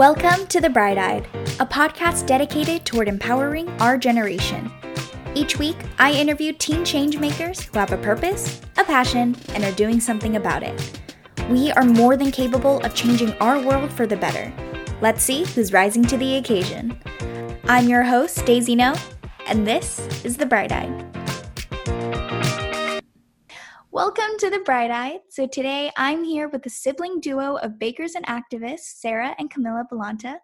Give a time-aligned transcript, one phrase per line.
[0.00, 1.26] Welcome to The Bright Eyed,
[1.60, 4.72] a podcast dedicated toward empowering our generation.
[5.34, 10.00] Each week, I interview teen changemakers who have a purpose, a passion, and are doing
[10.00, 11.00] something about it.
[11.50, 14.50] We are more than capable of changing our world for the better.
[15.02, 16.98] Let's see who's rising to the occasion.
[17.64, 18.94] I'm your host, Daisy No,
[19.48, 21.09] and this is The Bright Eyed.
[23.92, 25.22] Welcome to The Bright Eyed.
[25.30, 29.82] So today I'm here with the sibling duo of bakers and activists, Sara and Camila
[29.90, 30.36] Balanta.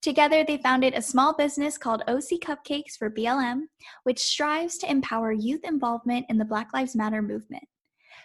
[0.00, 3.64] Together, they founded a small business called OC Cupcakes for BLM,
[4.04, 7.64] which strives to empower youth involvement in the Black Lives Matter movement.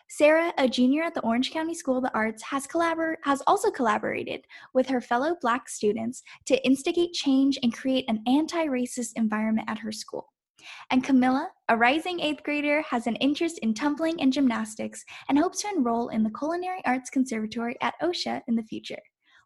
[0.08, 3.72] Sara, a junior at the Orange County School of the Arts, has, collabor- has also
[3.72, 9.70] collaborated with her fellow Black students to instigate change and create an anti racist environment
[9.70, 10.30] at her school.
[10.90, 15.62] And Camila, a rising eighth grader, has an interest in tumbling and gymnastics and hopes
[15.62, 19.00] to enroll in the Culinary Arts Conservatory at OCSA in the future.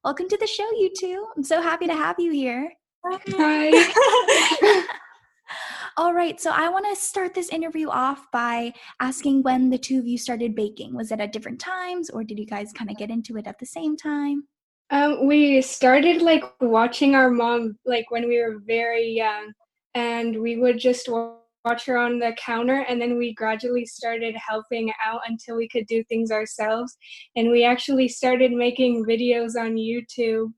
[0.04, 1.26] Welcome to the show, you two.
[1.36, 2.72] I'm so happy to have you here.
[3.06, 4.86] Hi.
[5.98, 10.00] All right, so I want to start this interview off by asking when the two
[10.00, 10.94] of you started baking.
[10.94, 13.60] Was it at different times, or did you guys kind of get into it at
[13.60, 14.48] the same time?
[14.90, 19.54] Um, we started like watching our mom like when we were very young,
[19.96, 24.92] and we would just watch her on the counter, and then we gradually started helping
[25.04, 26.96] out until we could do things ourselves.
[27.36, 30.54] And we actually started making videos on YouTube.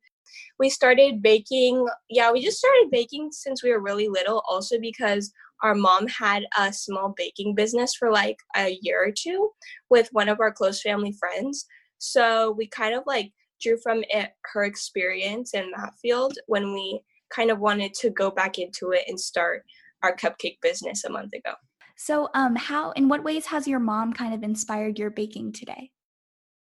[0.59, 5.31] we started baking yeah we just started baking since we were really little also because
[5.63, 9.49] our mom had a small baking business for like a year or two
[9.89, 11.65] with one of our close family friends
[11.97, 17.01] so we kind of like drew from it her experience in that field when we
[17.29, 19.63] kind of wanted to go back into it and start
[20.03, 21.53] our cupcake business a month ago
[21.95, 25.91] So, um, how, in what ways has your mom kind of inspired your baking today?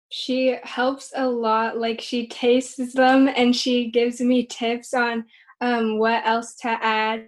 [0.09, 1.77] She helps a lot.
[1.77, 5.25] Like she tastes them and she gives me tips on
[5.61, 7.27] um, what else to add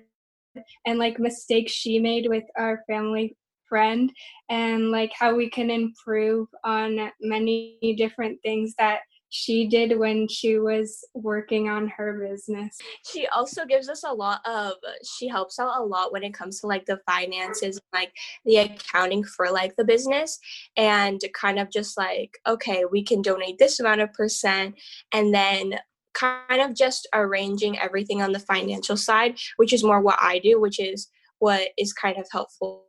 [0.86, 3.38] and like mistakes she made with our family
[3.69, 4.12] friend
[4.50, 10.59] and like how we can improve on many different things that she did when she
[10.59, 12.78] was working on her business.
[13.09, 14.74] she also gives us a lot of
[15.18, 18.12] she helps out a lot when it comes to like the finances like
[18.46, 20.38] the accounting for like the business
[20.75, 24.75] and kind of just like okay we can donate this amount of percent
[25.14, 25.80] and then
[26.13, 30.59] kind of just arranging everything on the financial side which is more what i do
[30.59, 31.08] which is
[31.40, 32.86] what is kind of helpful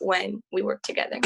[0.00, 1.18] when we work together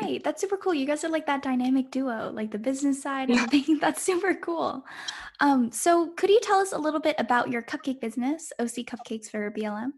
[0.00, 0.74] Right, that's super cool.
[0.74, 3.78] You guys are like that dynamic duo, like the business side and everything.
[3.80, 4.84] That's super cool.
[5.40, 9.30] Um, so could you tell us a little bit about your cupcake business, OC Cupcakes
[9.30, 9.92] for BLM?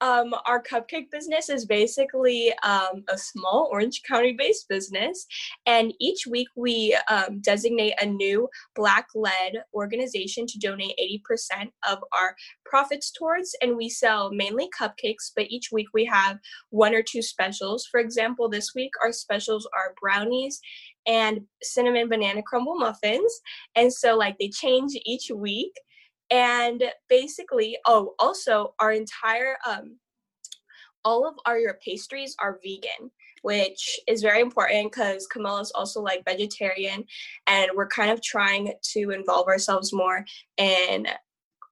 [0.00, 5.26] Um, our cupcake business is basically um, a small Orange County based business.
[5.66, 10.98] And each week we um, designate a new Black led organization to donate
[11.30, 13.54] 80% of our profits towards.
[13.62, 16.38] And we sell mainly cupcakes, but each week we have
[16.70, 17.86] one or two specials.
[17.90, 20.60] For example, this week our specials are brownies
[21.06, 23.40] and cinnamon banana crumble muffins.
[23.74, 25.72] And so, like, they change each week
[26.30, 29.96] and basically oh also our entire um
[31.04, 33.10] all of our your pastries are vegan
[33.42, 37.04] which is very important because Camila is also like vegetarian
[37.46, 40.24] and we're kind of trying to involve ourselves more
[40.58, 41.06] in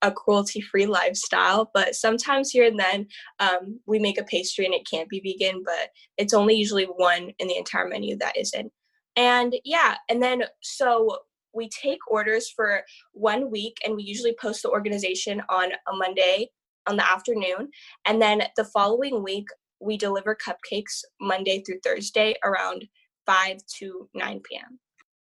[0.02, 3.06] a cruelty free lifestyle but sometimes here and then
[3.40, 7.30] um, we make a pastry and it can't be vegan but it's only usually one
[7.38, 8.72] in the entire menu that isn't.
[9.16, 11.18] And yeah and then so
[11.58, 12.82] we take orders for
[13.12, 16.48] one week and we usually post the organization on a Monday
[16.86, 17.68] on the afternoon.
[18.06, 19.46] And then the following week,
[19.80, 22.86] we deliver cupcakes Monday through Thursday around
[23.26, 24.78] 5 to 9 p.m.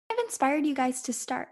[0.08, 1.50] What have inspired you guys to start?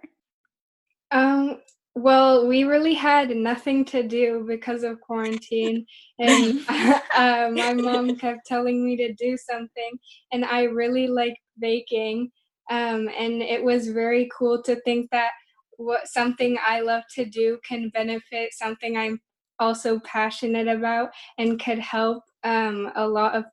[1.12, 1.60] Um,
[1.96, 5.86] well, we really had nothing to do because of quarantine,
[6.20, 6.62] and
[7.16, 9.92] uh, my mom kept telling me to do something,
[10.32, 12.32] and I really like baking.
[12.72, 15.32] Um, and it was very cool to think that
[15.78, 19.20] what something I love to do can benefit something I'm
[19.60, 23.44] also passionate about and could help um, a lot of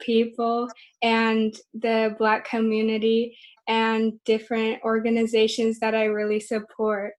[0.00, 0.68] people
[1.02, 3.36] and the Black community
[3.68, 7.12] and different organizations that I really support.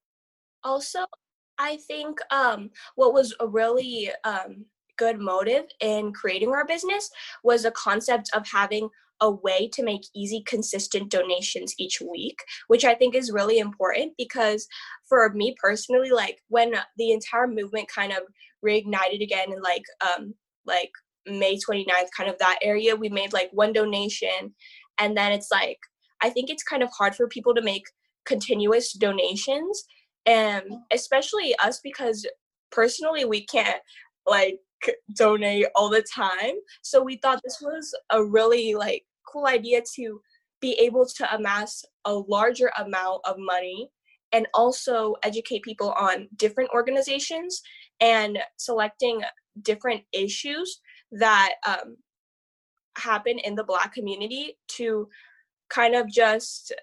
[0.63, 1.05] Also,
[1.59, 4.65] I think um, what was a really um,
[4.97, 7.11] good motive in creating our business
[7.44, 8.89] was a concept of having
[9.21, 14.13] a way to make easy, consistent donations each week, which I think is really important
[14.18, 14.68] because
[15.07, 18.19] for me personally, like when the entire movement kind of
[18.65, 20.33] reignited again in like um
[20.65, 20.92] like
[21.25, 24.54] May 29th, kind of that area, we made like one donation.
[24.98, 25.80] And then it's like
[26.21, 27.83] I think it's kind of hard for people to make
[28.25, 29.83] continuous donations
[30.25, 32.25] and especially us because
[32.71, 33.81] personally we can't
[34.25, 34.60] like
[35.15, 36.56] donate all the time.
[36.81, 40.21] So we thought this was a really like cool idea to
[40.62, 43.89] be able to amass a larger amount of money
[44.31, 47.62] and also educate people on different organizations
[48.00, 49.21] and selecting
[49.62, 50.80] different issues
[51.12, 51.97] that um,
[52.97, 55.07] happen in the black community to
[55.69, 56.74] kind of just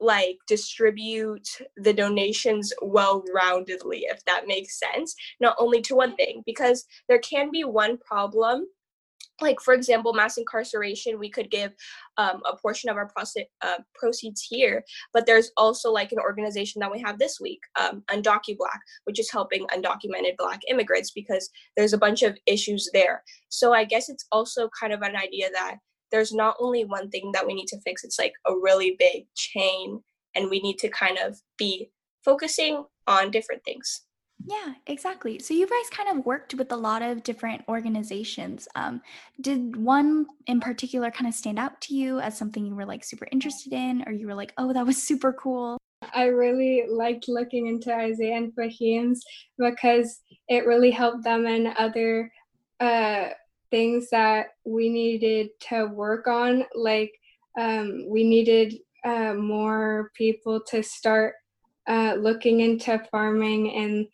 [0.00, 6.42] like distribute the donations well roundedly if that makes sense not only to one thing
[6.46, 8.66] because there can be one problem.
[9.42, 11.72] Like for example mass incarceration we could give
[12.18, 13.10] um, a portion of our
[13.62, 18.02] uh, proceeds here but there's also like an organization that we have this week um,
[18.08, 23.22] black which is helping undocumented black immigrants because there's a bunch of issues there.
[23.48, 25.76] So i guess it's also kind of an idea that
[26.10, 29.24] there's not only one thing that we need to fix it's like a really big
[29.34, 30.00] chain
[30.34, 31.90] and we need to kind of be
[32.24, 34.02] focusing on different things
[34.46, 35.38] yeah, exactly.
[35.38, 38.66] So you guys kind of worked with a lot of different organizations.
[38.74, 39.02] Um,
[39.40, 43.04] did one in particular kind of stand out to you as something you were like
[43.04, 45.76] super interested in, or you were like, oh, that was super cool?
[46.14, 49.22] I really liked looking into Isaiah and Fahim's
[49.58, 52.32] because it really helped them and other
[52.80, 53.28] uh,
[53.70, 56.64] things that we needed to work on.
[56.74, 57.12] Like
[57.58, 58.74] um, we needed
[59.04, 61.34] uh, more people to start
[61.88, 64.06] uh, looking into farming and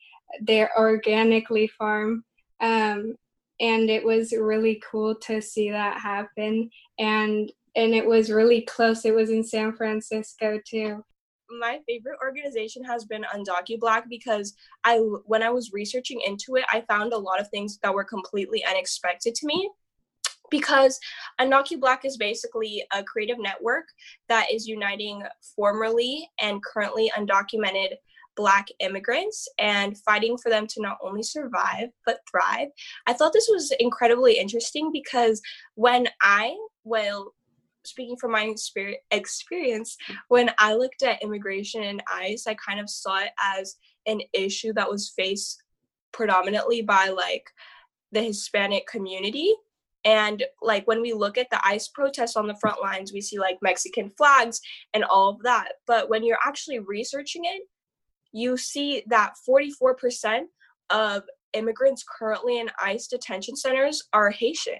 [0.43, 2.25] they're organically farm.
[2.61, 3.17] Um,
[3.61, 6.70] and it was really cool to see that happen.
[6.99, 9.05] And and it was really close.
[9.05, 11.05] It was in San Francisco too.
[11.48, 14.54] My favorite organization has been UndocuBlack because
[14.84, 18.04] I when I was researching into it, I found a lot of things that were
[18.04, 19.70] completely unexpected to me
[20.50, 20.98] because
[21.40, 23.84] UndocuBlack is basically a creative network
[24.28, 25.22] that is uniting
[25.54, 27.94] formerly and currently undocumented
[28.37, 32.69] Black immigrants and fighting for them to not only survive but thrive.
[33.06, 35.40] I thought this was incredibly interesting because
[35.75, 36.54] when I,
[36.84, 37.32] well,
[37.87, 38.53] speaking from my
[39.11, 39.97] experience,
[40.29, 44.73] when I looked at immigration and ICE, I kind of saw it as an issue
[44.75, 45.62] that was faced
[46.12, 47.50] predominantly by like
[48.12, 49.55] the Hispanic community.
[50.05, 53.38] And like when we look at the ICE protests on the front lines, we see
[53.38, 54.61] like Mexican flags
[54.94, 55.73] and all of that.
[55.87, 57.62] But when you're actually researching it,
[58.32, 60.43] you see that 44%
[60.91, 61.25] of
[61.55, 64.79] immigrants currently in ICE detention centers are Haitian.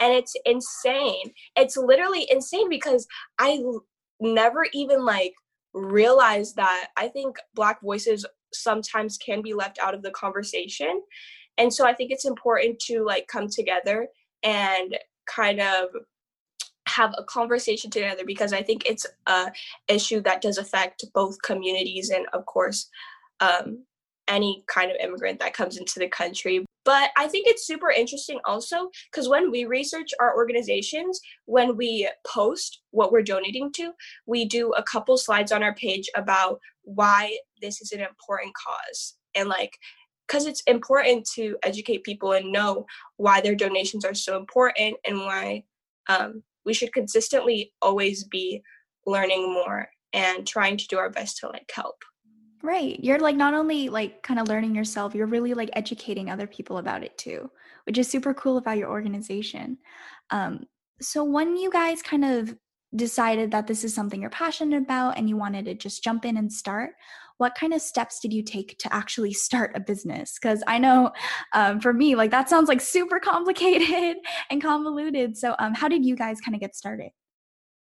[0.00, 1.32] And it's insane.
[1.56, 3.06] It's literally insane because
[3.38, 3.62] I
[4.20, 5.32] never even like
[5.74, 11.02] realized that I think Black voices sometimes can be left out of the conversation.
[11.58, 14.08] And so I think it's important to like come together
[14.42, 14.96] and
[15.26, 15.88] kind of
[16.88, 19.52] have a conversation together because I think it's a
[19.88, 22.88] issue that does affect both communities and of course
[23.40, 23.84] um,
[24.26, 26.64] any kind of immigrant that comes into the country.
[26.88, 32.08] But I think it's super interesting also because when we research our organizations, when we
[32.26, 33.92] post what we're donating to,
[34.24, 39.16] we do a couple slides on our page about why this is an important cause
[39.34, 39.76] and like
[40.26, 42.86] because it's important to educate people and know
[43.18, 45.64] why their donations are so important and why
[46.08, 48.62] um, we should consistently always be
[49.04, 52.02] learning more and trying to do our best to like help
[52.62, 56.46] right you're like not only like kind of learning yourself you're really like educating other
[56.46, 57.50] people about it too
[57.88, 59.78] which is super cool about your organization.
[60.28, 60.66] Um,
[61.00, 62.54] so when you guys kind of
[62.94, 66.36] decided that this is something you're passionate about and you wanted to just jump in
[66.36, 66.90] and start
[67.38, 70.38] what kind of steps did you take to actually start a business?
[70.38, 71.12] Because i know
[71.54, 74.18] um, for me like that sounds like super complicated
[74.50, 75.38] and convoluted.
[75.38, 77.10] So um, how did you guys kind of get started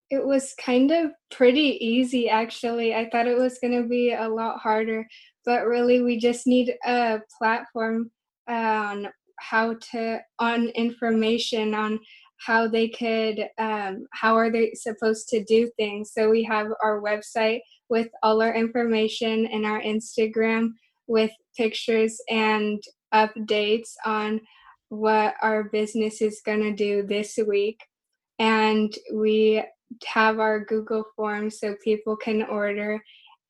[0.10, 2.96] it was kind of pretty easy actually.
[2.96, 5.06] I thought it was going to be a lot harder
[5.48, 8.12] but really we just need a platform
[8.50, 9.08] on
[9.40, 11.98] how to on information on
[12.46, 16.12] how they could um, how are they supposed to do things.
[16.14, 20.72] So we have our website with all our information and our instagram
[21.08, 22.84] with pictures and
[23.14, 24.42] updates on
[24.90, 27.80] what our business is going to do this week.
[28.38, 29.64] And we
[30.06, 33.01] have our google forms so people can order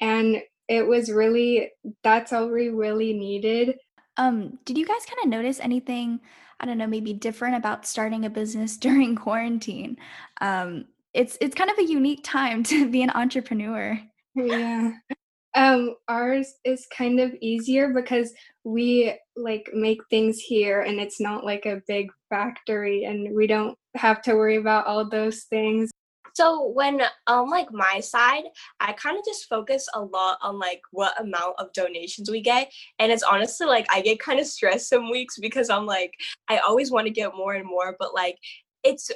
[0.02, 1.70] and it was really
[2.04, 3.76] that's all we really needed
[4.18, 6.20] um did you guys kind of notice anything
[6.60, 9.98] I don't know, maybe different about starting a business during quarantine.
[10.42, 14.00] Um, it's it's kind of a unique time to be an entrepreneur.
[14.36, 14.92] Yeah.
[15.56, 18.32] Um, ours is kind of easier because
[18.64, 23.76] we like make things here and it's not like a big factory and we don't
[23.96, 25.90] have to worry about all those things.
[26.38, 28.44] So when on like my side,
[28.80, 32.72] I kind of just focus a lot on like what amount of donations we get.
[33.00, 36.14] And it's honestly like I get kind of stressed some weeks because I'm like,
[36.48, 38.38] I always want to get more and more, but like
[38.84, 39.10] it's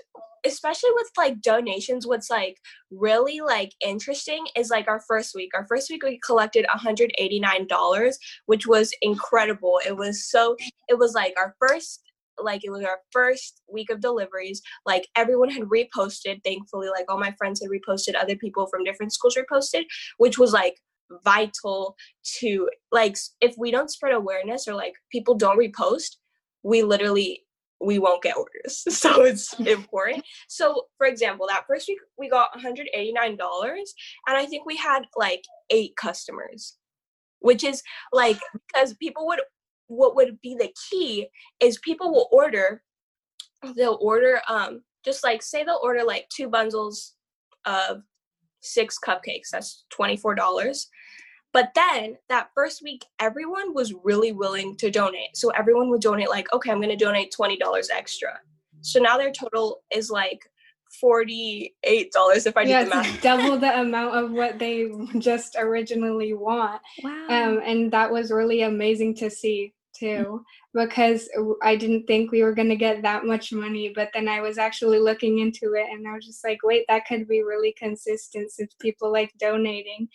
[0.44, 2.58] especially with like donations what's like
[2.90, 8.14] really like interesting is like our first week our first week we collected $189
[8.48, 10.56] which was incredible it was so
[10.90, 12.02] it was like our first
[12.38, 17.20] like it was our first week of deliveries like everyone had reposted thankfully like all
[17.20, 19.84] my friends had reposted other people from different schools reposted
[20.18, 20.76] which was like
[21.24, 26.16] vital to like if we don't spread awareness or like people don't repost
[26.64, 27.44] we literally
[27.84, 28.84] we won't get orders.
[28.92, 30.24] So it's important.
[30.48, 32.86] So for example that first week we got $189
[34.28, 36.78] and i think we had like eight customers
[37.40, 37.82] which is
[38.14, 39.42] like because people would
[39.92, 41.28] what would be the key
[41.60, 42.82] is people will order
[43.76, 47.16] they'll order um just like say they'll order like two bundles
[47.66, 48.02] of
[48.62, 50.86] six cupcakes that's $24
[51.54, 55.36] but then that first week everyone was really willing to donate.
[55.36, 57.58] So everyone would donate like okay i'm going to donate $20
[57.94, 58.40] extra.
[58.82, 60.42] So now their total is like
[61.04, 63.22] $48 if i yeah, the math.
[63.24, 66.82] double the amount of what they just originally want.
[67.04, 67.28] Wow.
[67.30, 70.44] um, and that was really amazing to see too
[70.74, 71.30] because
[71.62, 74.58] i didn't think we were going to get that much money but then i was
[74.58, 78.52] actually looking into it and i was just like wait that could be really consistent
[78.52, 80.08] since people like donating.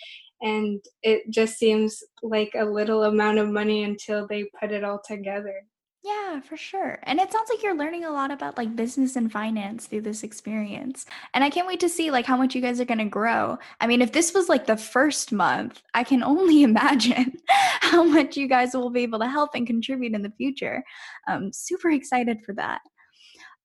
[0.42, 5.00] And it just seems like a little amount of money until they put it all
[5.02, 5.64] together
[6.06, 7.00] Yeah, for sure.
[7.02, 10.22] And it sounds like you're learning a lot about like business and finance through this
[10.22, 11.04] experience.
[11.34, 13.58] And I can't wait to see like how much you guys are going to grow.
[13.80, 17.36] I mean, if this was like the first month, I can only imagine
[17.80, 20.84] how much you guys will be able to help and contribute in the future.
[21.26, 22.82] I'm super excited for that.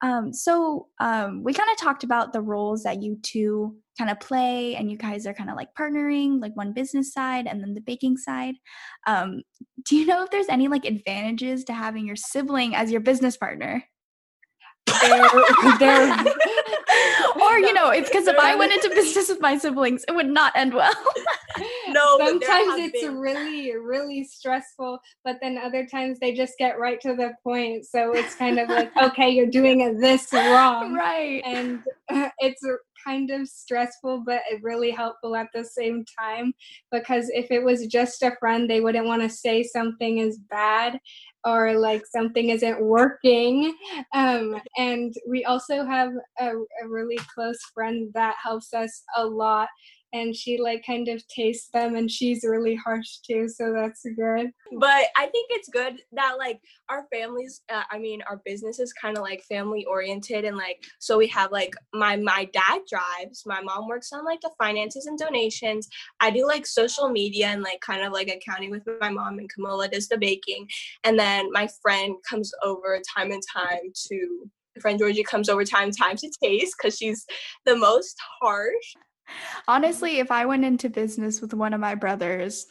[0.02, 4.20] Um, so um, we kind of talked about the roles that you two kind of
[4.20, 7.74] play, and you guys are kind of like partnering, like one business side and then
[7.74, 8.56] the baking side.
[9.06, 9.44] Um,
[9.84, 13.38] do you know if there's any like advantages to having your sibling as your business
[13.38, 13.84] partner?
[15.02, 16.12] There- there-
[17.42, 20.30] or you know, it's because if I went into business with my siblings, it would
[20.30, 20.94] not end well.
[21.90, 26.80] no sometimes have it's been- really really stressful but then other times they just get
[26.80, 30.94] right to the point so it's kind of like okay you're doing it this wrong
[30.94, 31.42] right.
[31.46, 31.82] and
[32.40, 32.66] it's
[33.04, 36.54] kind of stressful but it really helpful at the same time
[36.92, 41.00] because if it was just a friend they wouldn't want to say something is bad
[41.46, 43.76] or like something isn't working.
[44.14, 49.68] Um, and we also have a, a really close friend that helps us a lot
[50.14, 54.52] and she like kind of tastes them and she's really harsh too so that's good.
[54.80, 58.94] But i think it's good that like our families uh, i mean our business is
[58.94, 63.44] kind of like family oriented and like so we have like my my dad drives
[63.46, 65.88] my mom works on like the finances and donations.
[66.20, 69.50] I do like social media and like kind of like accounting with my mom and
[69.52, 70.68] camila does the baking.
[71.04, 74.50] And then my friend comes over time and time to
[74.80, 77.26] friend georgie comes over time time to taste because she's
[77.66, 78.94] the most harsh
[79.68, 82.68] Honestly, if I went into business with one of my brothers,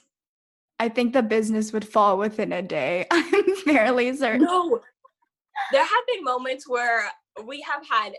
[0.78, 3.06] I think the business would fall within a day.
[3.10, 4.44] I'm fairly certain.
[4.44, 4.80] No,
[5.72, 7.10] there have been moments where
[7.44, 8.14] we have had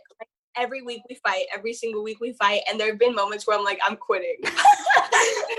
[0.57, 3.57] every week we fight, every single week we fight, and there have been moments where
[3.57, 4.37] I'm like, I'm quitting.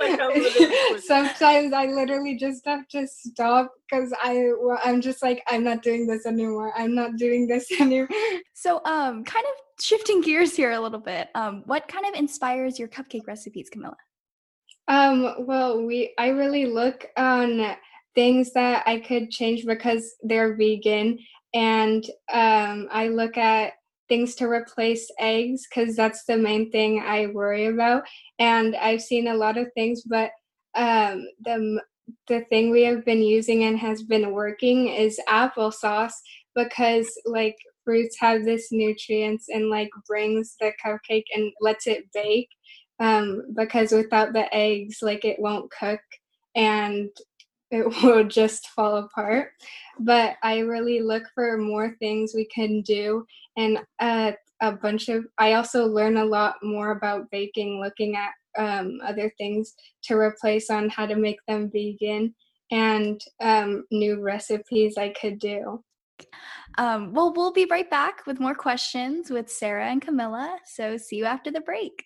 [0.01, 0.99] like I'm quitting.
[1.01, 5.83] sometimes i literally just have to stop because i well, i'm just like i'm not
[5.83, 8.09] doing this anymore i'm not doing this anymore
[8.63, 11.31] So, um, kind of shifting gears here a little bit.
[11.35, 13.97] Um, what kind of inspires your cupcake recipes, Camila?
[14.87, 17.75] Um, well, we I really look on
[18.15, 21.19] things that I could change because they're vegan
[21.55, 23.73] and um I look at
[24.09, 28.05] things to replace eggs cuz that's the main thing I worry about.
[28.39, 30.31] And I've seen a lot of things but
[30.75, 31.83] um the
[32.29, 36.15] the thing we have been using and has been working is applesauce
[36.55, 42.49] because like fruits have this nutrients and like brings the cupcake and lets it bake
[43.01, 46.01] um, because without the eggs, like it won't cook.
[46.55, 47.09] And
[47.73, 49.51] it will just fall apart.
[49.99, 53.27] But I really look for more things we can do,
[53.57, 55.27] and uh, a bunch of.
[55.39, 59.75] I also learn a lot more about baking, looking at um, other things
[60.05, 62.35] to replace on how to make them vegan
[62.71, 65.83] and um, new recipes I could do.
[66.79, 70.57] Um, well, we'll be right back with more questions with Sara and Camila.
[70.65, 72.05] So, see you after the break.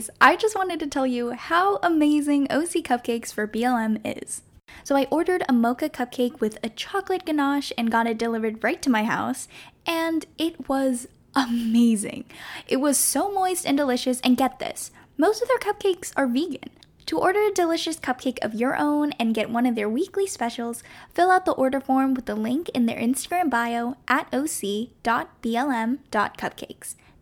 [0.00, 4.40] Guys, I just wanted to tell you how amazing OC Cupcakes for BLM is.
[4.82, 8.80] So I ordered a mocha cupcake with a chocolate ganache and got it delivered right
[8.80, 9.46] to my house,
[9.84, 12.24] and it was amazing.
[12.66, 16.70] It was so moist and delicious, and get this most of their cupcakes are vegan.
[17.04, 20.82] To order a delicious cupcake of your own and get one of their weekly specials,
[21.12, 24.94] fill out the order form with the link in their Instagram bio at oc.blm.cupcakes.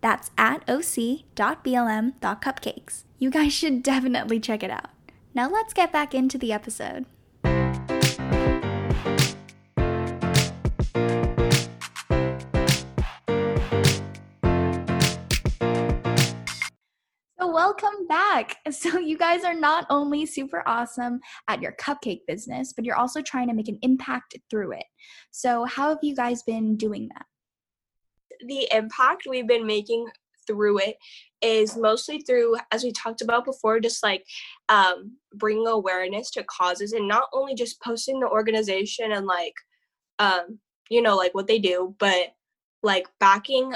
[0.00, 1.24] That's at oc.blm.cupcakes.
[3.18, 4.90] You guys should definitely check it out.
[5.34, 7.06] Now let's get back into the episode.
[17.40, 18.56] So, welcome back.
[18.70, 23.22] So, you guys are not only super awesome at your cupcake business, but you're also
[23.22, 24.84] trying to make an impact through it.
[25.30, 27.26] So, how have you guys been doing that?
[28.46, 30.06] The impact we've been making
[30.46, 30.96] through it
[31.42, 34.24] is mostly through, as we talked about before, just like
[34.68, 39.54] um, bringing awareness to causes and not only just posting the organization and like,
[40.18, 40.58] um,
[40.90, 42.34] you know, like what they do, but
[42.82, 43.72] like backing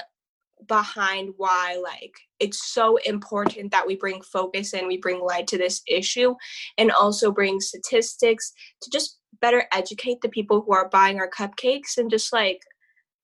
[0.69, 5.59] behind why like it's so important that we bring focus and we bring light to
[5.59, 6.35] this issue
[6.79, 11.99] and also bring statistics to just better educate the people who are buying our cupcakes
[11.99, 12.61] and just like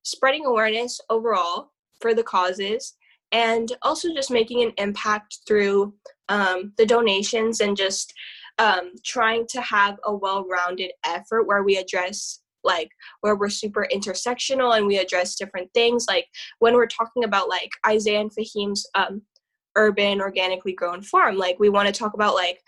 [0.02, 2.94] spreading awareness overall for the causes
[3.32, 5.94] and also just making an impact through
[6.28, 8.12] um, the donations and just
[8.58, 12.90] um, trying to have a well-rounded effort where we address like
[13.20, 16.06] where we're super intersectional and we address different things.
[16.08, 16.26] Like
[16.58, 19.22] when we're talking about like isaiah and fahim's um,
[19.76, 22.60] urban organically grown farm like we want to talk about like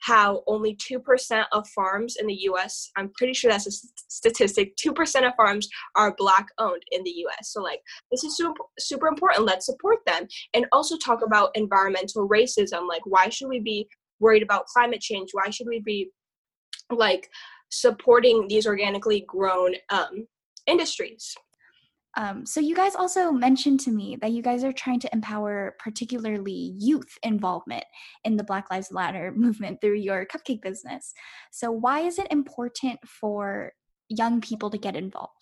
[0.00, 5.26] how only 2% of farms in the US, I'm pretty sure that's a statistic, 2%
[5.26, 7.52] of farms are black owned in the US.
[7.52, 9.46] So like this is super super important.
[9.46, 12.88] Let's support them and also talk about environmental racism.
[12.88, 13.88] Like why should we be
[14.20, 15.30] worried about climate change?
[15.32, 16.10] Why should we be
[16.90, 17.28] like
[17.70, 20.26] supporting these organically grown um,
[20.66, 21.34] industries.
[22.16, 25.76] Um, so, you guys also mentioned to me that you guys are trying to empower
[25.78, 27.84] particularly youth involvement
[28.24, 31.12] in the Black Lives Matter movement through your cupcake business.
[31.52, 33.72] So, why is it important for
[34.08, 35.32] young people to get involved?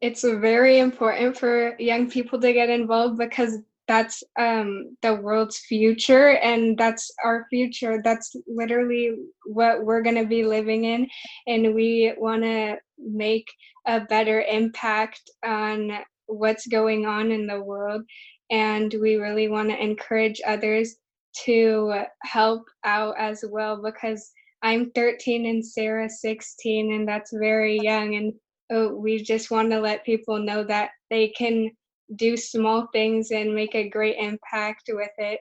[0.00, 6.36] It's very important for young people to get involved because that's um, the world's future
[6.36, 11.08] and that's our future that's literally what we're going to be living in
[11.46, 13.48] and we want to make
[13.88, 15.90] a better impact on
[16.26, 18.02] what's going on in the world.
[18.50, 20.96] And we really want to encourage others
[21.44, 28.14] to help out as well because i'm 13 and sara 16 and that's very young.
[28.14, 28.32] And
[28.74, 31.70] uh, we just want to let people know that they can
[32.16, 35.40] do small things and make a great impact with it.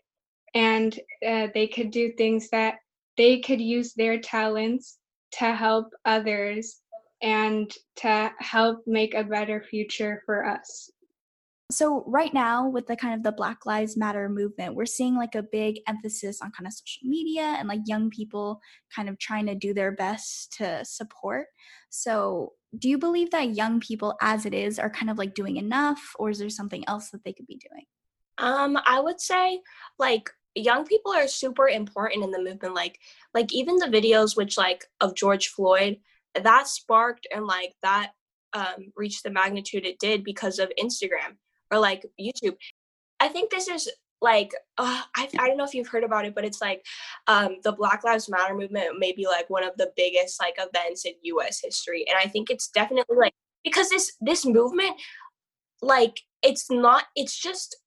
[0.54, 2.76] And uh, they could do things that
[3.18, 4.98] they could use their talents
[5.34, 6.82] to help others
[7.22, 10.92] and to help make a better future for us.
[11.70, 15.36] So right now with the kind of the Black Lives Matter movement, we're seeing like
[15.36, 18.62] a big emphasis on kind of social media and like young people
[18.96, 21.48] kind of trying to do their best to support.
[21.90, 25.58] So do you believe that young people as it is are kind of like doing
[25.58, 27.86] enough or is there something else that they could be doing?
[28.38, 29.60] Um I would say
[30.00, 33.00] like young people are super important in the movement like
[33.34, 35.98] like even the videos which like of George Floyd
[36.44, 38.12] that sparked and like that
[38.54, 41.36] um reached the magnitude it did because of Instagram
[41.72, 42.56] or like YouTube.
[43.20, 43.90] I think this is
[44.22, 46.84] like uh, I, I don't know if you've heard about it but it's like
[47.28, 51.06] um, the black lives matter movement may be like one of the biggest like events
[51.06, 55.00] in us history and i think it's definitely like because this this movement
[55.82, 57.78] like it's not it's just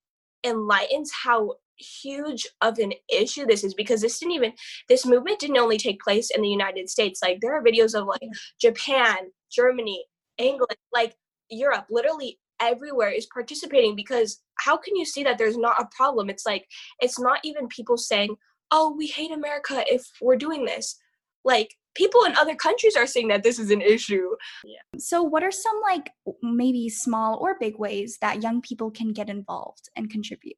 [0.44, 4.52] enlightens how huge of an issue this is because this didn't even
[4.88, 7.20] this movement didn't only take place in the united states.
[7.22, 8.22] Like there are videos of like
[8.60, 10.04] japan germany
[10.38, 11.14] england like
[11.48, 16.30] europe literally everywhere is participating because how can you see that there's not a problem?
[16.30, 16.66] It's like
[17.00, 18.36] it's not even people saying
[18.70, 20.96] oh we hate america if we're doing this.
[21.44, 24.28] Like people in other countries are saying that this is an issue.
[24.64, 24.78] Yeah.
[24.98, 26.10] so what are some like
[26.42, 30.56] maybe small or big ways that young people can get involved and contribute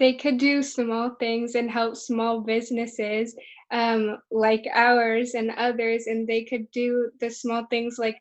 [0.00, 3.36] they could do small things and help small businesses
[3.70, 8.20] um, like ours and others and they could do the small things like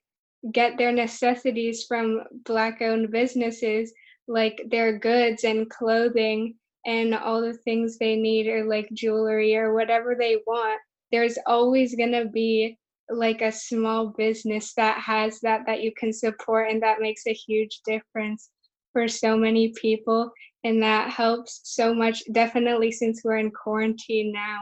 [0.52, 3.94] get their necessities from black owned businesses
[4.28, 6.54] like their goods and clothing
[6.86, 10.80] and all the things they need or like jewelry or whatever they want.
[11.12, 12.78] There's always going to be
[13.10, 17.34] like a small business that has that that you can support and that makes a
[17.34, 18.52] huge difference
[18.94, 20.32] for so many people
[20.64, 24.60] and that helps so much definitely since we're in quarantine now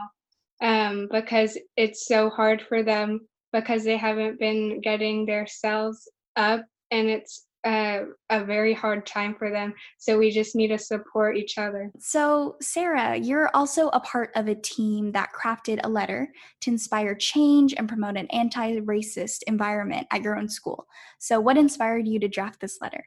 [0.60, 3.20] um, because it's so hard for them
[3.52, 9.34] because they haven't been getting their cells up and it's a, a very hard time
[9.34, 9.74] for them.
[9.98, 11.90] So we just need to support each other.
[11.98, 17.14] So, Sara, you're also a part of a team that crafted a letter to inspire
[17.14, 20.86] change and promote an anti racist environment at your own school.
[21.18, 23.04] So, what inspired you to draft this letter?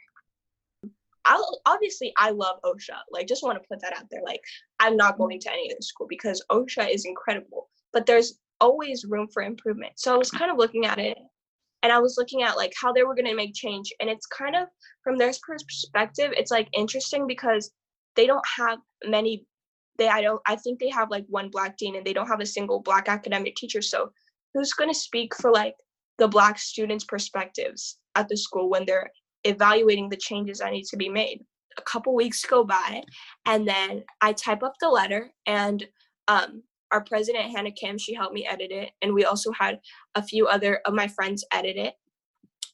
[1.25, 2.97] I'll, obviously I love OCSA.
[3.11, 4.21] Like, just want to put that out there.
[4.25, 4.41] Like,
[4.79, 9.27] I'm not going to any other school because OCSA is incredible, but there's always room
[9.27, 9.93] for improvement.
[9.97, 11.17] So I was kind of looking at it
[11.83, 13.91] and I was looking at like how they were going to make change.
[13.99, 14.67] And it's kind of
[15.03, 17.71] from their perspective, it's like interesting because
[18.15, 19.45] they don't have many.
[19.97, 22.39] They I don't I think they have like one black dean and they don't have
[22.39, 23.81] a single black academic teacher.
[23.81, 24.11] So
[24.53, 25.75] who's going to speak for like
[26.17, 29.09] the black students' perspectives at the school when they're
[29.43, 31.43] evaluating the changes that need to be made?
[31.77, 33.01] A couple weeks go by,
[33.45, 35.85] and then I type up the letter and
[36.27, 39.79] um, our president Hannah Kim, she helped me edit it, and we also had
[40.15, 41.93] a few other of my friends edit it.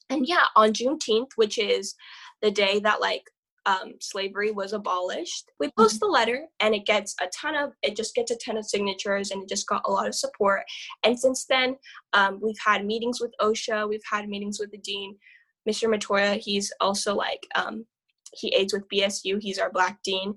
[0.10, 1.96] And yeah, on Juneteenth, which is
[2.42, 3.24] the day that like
[3.66, 6.06] um, slavery was abolished, we post mm-hmm.
[6.06, 9.32] the letter, and it gets a ton of it just gets a ton of signatures,
[9.32, 10.64] and it just got a lot of support.
[11.04, 11.76] And since then,
[12.14, 15.18] um, we've had meetings with OCSA, we've had meetings with the dean,
[15.68, 15.94] Mr.
[15.94, 16.38] Matoya.
[16.38, 17.86] He's also like um,
[18.34, 19.42] he aids with BSU.
[19.42, 20.36] He's our black dean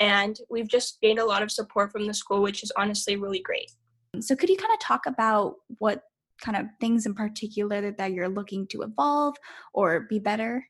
[0.00, 3.40] and we've just gained a lot of support from the school which is honestly really
[3.40, 3.70] great
[4.18, 6.02] so could you kind of talk about what
[6.42, 9.36] kind of things in particular that you're looking to evolve
[9.74, 10.66] or be better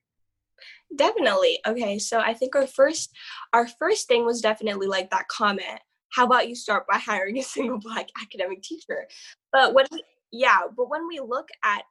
[0.96, 3.10] definitely okay so i think our first
[3.52, 5.80] our first thing was definitely like that comment
[6.12, 9.06] how about you start by hiring a single black academic teacher
[9.52, 11.84] but when we, yeah but when we look at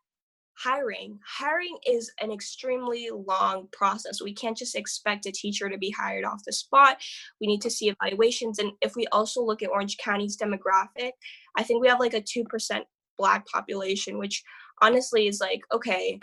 [0.64, 1.20] hiring.
[1.26, 4.22] Hiring is an extremely long process.
[4.22, 6.98] We can't just expect a teacher to be hired off the spot.
[7.40, 8.60] We need to see evaluations.
[8.60, 11.12] And if we also look at orange county's demographic
[11.56, 12.82] i think we have like a 2%
[13.18, 14.44] black population which
[14.82, 16.20] honestly is like okay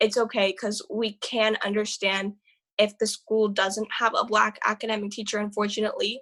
[0.00, 2.34] it's okay because we can understand
[2.78, 6.20] if the school doesn't have a black academic teacher unfortunately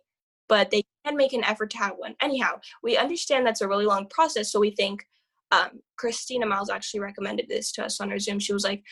[0.49, 2.15] but they can make an effort to have one.
[2.21, 5.07] Anyhow we understand that's a really long process so we think
[5.53, 8.41] um, Christina Miles actually recommended this to us on our Zoom.
[8.41, 8.83] She was like,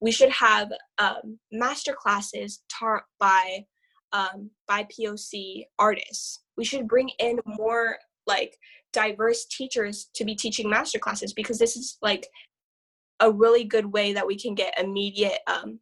[0.00, 3.64] we should have um, master classes taught by
[4.12, 6.40] um, by POC artists.
[6.56, 7.96] We should bring in more
[8.26, 8.56] like
[8.92, 12.28] diverse teachers to be teaching master classes because this is like
[13.20, 15.80] a really good way that we can get immediate um,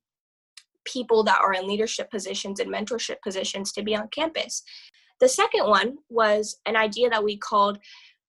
[0.84, 4.62] people that are in leadership positions and mentorship positions to be on campus.
[5.18, 7.78] The second one was an idea that we called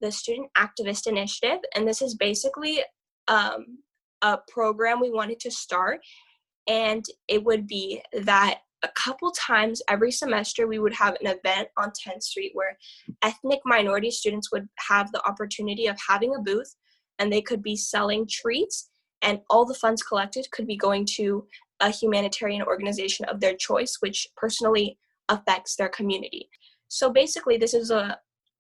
[0.02, 2.82] the Student Activist Initiative, and this is basically
[3.28, 3.78] um,
[4.22, 6.00] a program we wanted to start.
[6.68, 11.70] And it would be that a couple times every semester we would have an event
[11.78, 12.78] on 10th Street where
[13.22, 16.76] ethnic minority students would have the opportunity of having a booth
[17.20, 18.90] and they could be selling treats
[19.22, 21.46] and all the funds collected could be going to
[21.80, 24.98] a humanitarian organization of their choice which personally
[25.30, 26.50] affects their community.
[26.88, 28.18] So basically this is a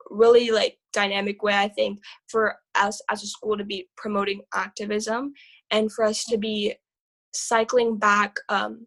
[0.09, 5.33] really like dynamic way i think for us as a school to be promoting activism
[5.71, 6.73] and for us to be
[7.33, 8.85] cycling back um,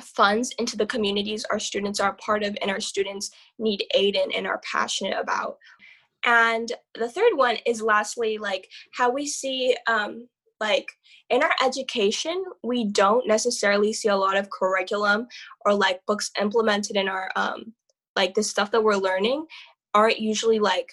[0.00, 4.32] funds into the communities our students are part of and our students need aid in
[4.32, 5.56] and are passionate about.
[6.26, 10.26] And the third one is lastly like how we see um,
[10.60, 10.86] like
[11.30, 15.26] in our education we don't necessarily see a lot of curriculum
[15.64, 17.74] or like books implemented in our um,
[18.16, 19.44] like the stuff that we're learning
[19.94, 20.92] aren't usually like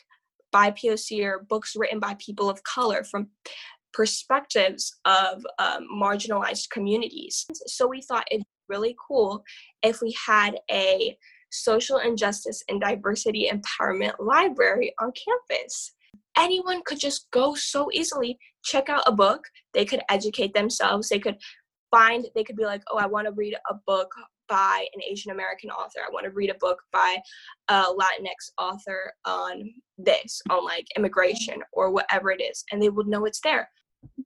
[0.51, 3.27] by POC or books written by people of color from
[3.93, 7.45] perspectives of um, marginalized communities.
[7.67, 9.43] So we thought it'd be really cool
[9.83, 11.17] if we had a
[11.51, 15.93] social injustice and diversity empowerment library on campus.
[16.37, 19.43] Anyone could just go so easily check out a book.
[19.73, 21.09] They could educate themselves.
[21.09, 21.37] They could
[21.89, 24.13] find, they could be like, oh, I want to read a book
[24.51, 26.01] by an Asian American author.
[26.05, 27.17] I want to read a book by
[27.69, 33.07] a Latinx author on this, on like immigration or whatever it is, and they would
[33.07, 33.69] know it's there.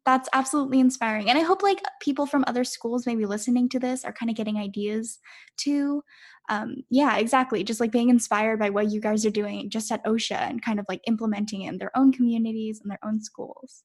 [0.03, 1.29] That's absolutely inspiring.
[1.29, 4.35] And I hope like people from other schools maybe listening to this are kind of
[4.35, 5.19] getting ideas
[5.57, 6.03] too.
[6.49, 7.63] Um, yeah, exactly.
[7.63, 10.79] Just like being inspired by what you guys are doing just at OCSA and kind
[10.79, 13.83] of like implementing it in their own communities and their own schools.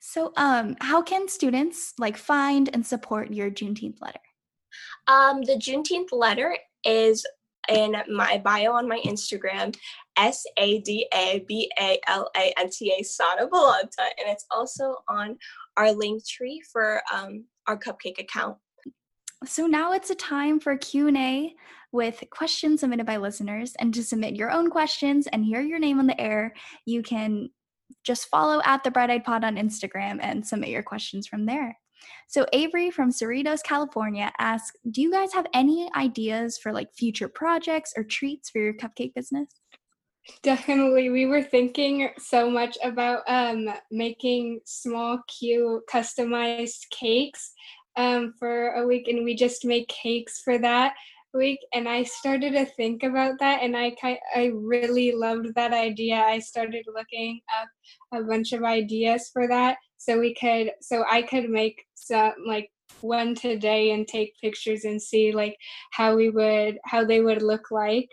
[0.00, 4.20] So, um, how can students like find and support your Juneteenth letter?
[5.06, 7.26] Um, the Juneteenth letter is
[7.68, 9.76] in my bio on my Instagram,
[10.16, 14.46] S A D A B A L A N T A Sara Balanta, and it's
[14.50, 15.36] also on
[15.76, 18.56] our link tree for um, our cupcake account.
[19.46, 21.54] So now it's a time for Q&A
[21.92, 25.98] with questions submitted by listeners and to submit your own questions and hear your name
[25.98, 26.52] on the air,
[26.84, 27.48] you can
[28.04, 31.78] just follow at the Bright Eyed Pod on Instagram and submit your questions from there.
[32.28, 37.28] So Avery from Cerritos, California asks, "Do you guys have any ideas for like future
[37.28, 39.48] projects or treats for your cupcake business?"
[40.42, 41.10] Definitely.
[41.10, 47.52] We were thinking so much about um, making small, cute, customized cakes
[47.96, 50.94] um, for a week, and we just make cakes for that
[51.34, 51.60] week.
[51.74, 53.94] And I started to think about that, and I
[54.34, 56.16] I really loved that idea.
[56.16, 57.68] I started looking up
[58.20, 62.70] a bunch of ideas for that, so we could, so I could make some like
[63.00, 65.56] one today and take pictures and see like
[65.92, 68.08] how we would how they would look like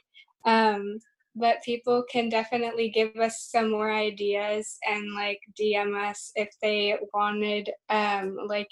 [0.45, 0.97] um
[1.36, 6.97] but people can definitely give us some more ideas and like DM us if they
[7.13, 8.69] wanted um like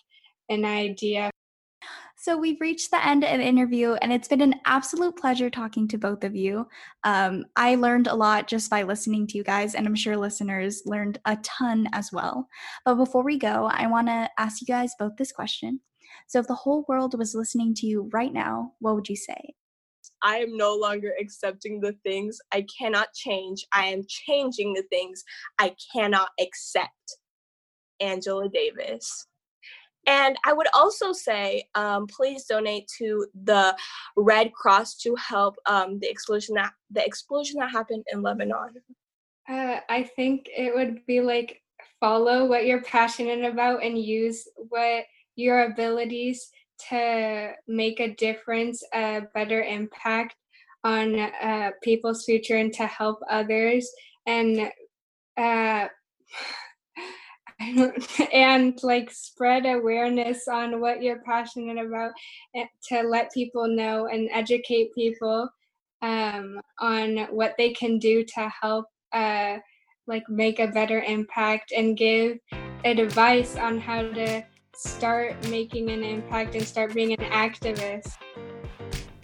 [0.49, 1.29] an idea.
[2.25, 5.87] So we've reached the end of the interview, and it's been an absolute pleasure talking
[5.89, 6.67] to both of you.
[7.03, 10.81] Um, I learned a lot just by listening to you guys, and I'm sure listeners
[10.87, 12.47] learned a ton as well.
[12.83, 15.81] But before we go, I want to ask you guys both this question.
[16.25, 19.53] So, if the whole world was listening to you right now, what would you say?
[20.23, 23.67] I am no longer accepting the things I cannot change.
[23.71, 25.23] I am changing the things
[25.59, 27.17] I cannot accept.
[27.99, 29.27] Angela Davis.
[30.07, 33.75] And I would also say, um, please donate to the
[34.15, 38.73] Red Cross to help um, the explosion that the explosion that happened in Lebanon.
[39.49, 41.61] Uh, I think it would be like
[41.99, 46.49] follow what you're passionate about and use what your abilities
[46.89, 50.35] to make a difference, a better impact
[50.83, 53.89] on uh, people's future and to help others
[54.27, 54.69] and
[55.37, 55.87] uh,
[58.33, 62.11] and like spread awareness on what you're passionate about
[62.55, 65.49] eh, to let people know and educate people
[66.01, 69.57] um, on what they can do to help uh,
[70.07, 72.37] like make a better impact and give
[72.83, 74.43] advice on how to
[74.75, 78.17] start making an impact and start being an activist.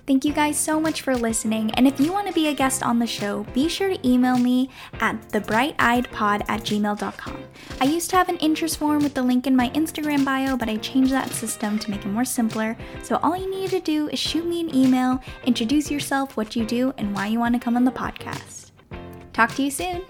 [0.07, 1.71] Thank you guys so much for listening.
[1.75, 4.37] And if you want to be a guest on the show, be sure to email
[4.37, 7.43] me at thebrighteyedpod at gmail.com.
[7.79, 10.69] I used to have an interest form with the link in my Instagram bio, but
[10.69, 12.75] I changed that system to make it more simpler.
[13.03, 16.65] So all you need to do is shoot me an email, introduce yourself, what you
[16.65, 18.71] do, and why you want to come on the podcast.
[19.33, 20.01] Talk to you soon.